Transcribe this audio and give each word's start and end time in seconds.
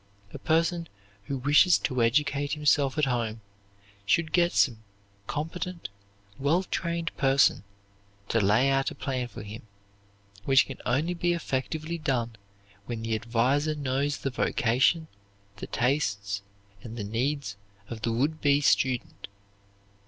A 0.33 0.39
person 0.39 0.89
who 1.25 1.37
wishes 1.37 1.77
to 1.77 2.01
educate 2.01 2.53
himself 2.53 2.97
at 2.97 3.05
home 3.05 3.39
should 4.03 4.31
get 4.33 4.51
some 4.51 4.79
competent, 5.27 5.89
well 6.39 6.63
trained 6.63 7.15
person 7.17 7.63
to 8.29 8.41
lay 8.41 8.67
out 8.71 8.89
a 8.89 8.95
plan 8.95 9.27
for 9.27 9.43
him, 9.43 9.61
which 10.43 10.65
can 10.65 10.79
only 10.87 11.13
be 11.13 11.33
effectively 11.33 11.99
done 11.99 12.35
when 12.87 13.03
the 13.03 13.13
adviser 13.13 13.75
knows 13.75 14.17
the 14.17 14.31
vocation, 14.31 15.07
the 15.57 15.67
tastes, 15.67 16.41
and 16.81 16.97
the 16.97 17.03
needs 17.03 17.55
of 17.87 18.01
the 18.01 18.11
would 18.11 18.41
be 18.41 18.59
student. 18.59 19.27